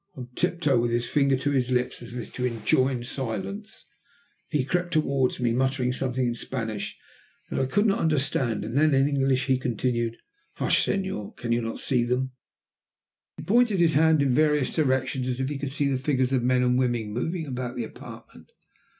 [0.15, 3.85] On tip toe, with his finger to his lips, as if to enjoin silence,
[4.47, 6.97] he crept towards me, muttering something in Spanish
[7.51, 10.17] that I could not understand; then in English he continued
[10.53, 12.31] "Hush, Senor, cannot you see them?"
[13.37, 16.41] He pointed his hand in various directions as if he could see the figures of
[16.41, 18.51] men and women moving about the apartment.